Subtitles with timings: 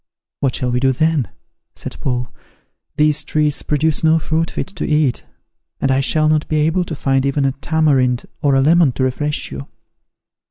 [0.39, 1.29] ""What shall we do then,"
[1.75, 2.33] said Paul;
[2.97, 5.23] "these trees produce no fruit fit to eat;
[5.79, 9.03] and I shall not be able to find even a tamarind or a lemon to
[9.03, 9.67] refresh you."